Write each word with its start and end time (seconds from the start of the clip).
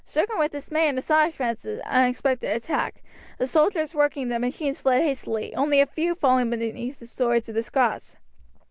Stricken 0.03 0.39
with 0.39 0.51
dismay 0.53 0.87
and 0.89 0.97
astonishment 0.97 1.51
at 1.51 1.61
this 1.61 1.79
unexpected 1.85 2.49
attack, 2.49 3.03
the 3.37 3.45
soldiers 3.45 3.93
working 3.93 4.29
the 4.29 4.39
machines 4.39 4.79
fled 4.79 5.03
hastily, 5.03 5.53
only 5.53 5.79
a 5.79 5.85
few 5.85 6.15
falling 6.15 6.49
beneath 6.49 6.97
the 6.97 7.05
swords 7.05 7.47
of 7.49 7.53
the 7.53 7.61
Scots. 7.61 8.17